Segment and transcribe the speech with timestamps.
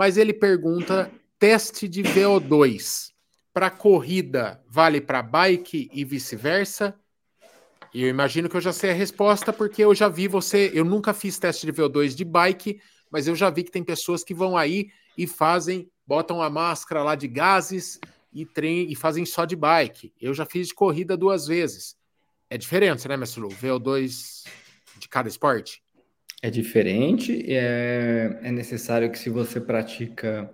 [0.00, 3.10] mas ele pergunta teste de VO2
[3.52, 6.98] para corrida vale para bike e vice-versa?
[7.92, 10.70] E eu imagino que eu já sei a resposta, porque eu já vi você.
[10.72, 14.24] Eu nunca fiz teste de VO2 de bike, mas eu já vi que tem pessoas
[14.24, 18.00] que vão aí e fazem, botam a máscara lá de gases
[18.32, 20.14] e, trem, e fazem só de bike.
[20.18, 21.94] Eu já fiz de corrida duas vezes.
[22.48, 23.50] É diferente, né, Mestre Lu?
[23.50, 24.46] VO2
[24.98, 25.82] de cada esporte?
[26.42, 30.50] É diferente, é, é necessário que se você pratica.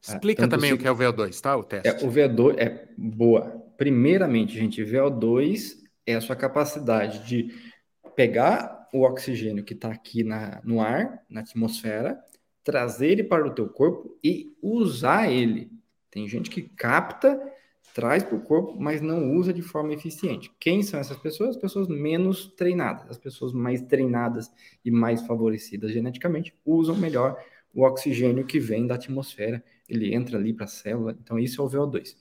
[0.00, 0.74] Explica também se...
[0.74, 1.56] o que é o VO2, tá?
[1.56, 1.88] O teste.
[1.88, 3.62] É, o VO2 é boa.
[3.76, 5.72] Primeiramente, gente, VO2
[6.06, 7.52] é a sua capacidade de
[8.14, 12.16] pegar o oxigênio que está aqui na, no ar, na atmosfera,
[12.62, 15.70] trazer ele para o teu corpo e usar ele.
[16.10, 17.40] Tem gente que capta,
[17.94, 20.52] traz para o corpo, mas não usa de forma eficiente.
[20.58, 21.50] Quem são essas pessoas?
[21.50, 23.08] As pessoas menos treinadas.
[23.08, 24.50] As pessoas mais treinadas
[24.84, 27.40] e mais favorecidas geneticamente usam melhor
[27.72, 29.62] o oxigênio que vem da atmosfera.
[29.88, 31.16] Ele entra ali para a célula.
[31.22, 32.16] Então, isso é o VO2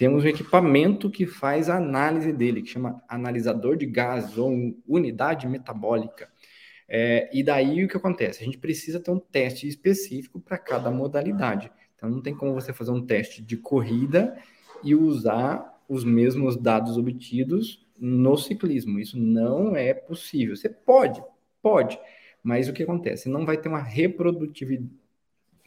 [0.00, 4.50] temos um equipamento que faz a análise dele, que chama analisador de gases ou
[4.88, 6.26] unidade metabólica.
[6.88, 8.40] É, e daí o que acontece?
[8.40, 11.70] A gente precisa ter um teste específico para cada modalidade.
[11.94, 14.34] Então não tem como você fazer um teste de corrida
[14.82, 18.98] e usar os mesmos dados obtidos no ciclismo.
[18.98, 20.56] Isso não é possível.
[20.56, 21.22] Você pode,
[21.62, 21.98] pode,
[22.42, 23.28] mas o que acontece?
[23.28, 25.00] Não vai ter uma reprodutividade